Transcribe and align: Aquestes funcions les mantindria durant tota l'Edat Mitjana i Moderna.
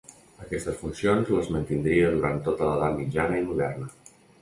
Aquestes 0.45 0.79
funcions 0.79 1.29
les 1.35 1.51
mantindria 1.57 2.09
durant 2.17 2.43
tota 2.51 2.73
l'Edat 2.73 3.01
Mitjana 3.01 3.43
i 3.45 3.49
Moderna. 3.55 3.97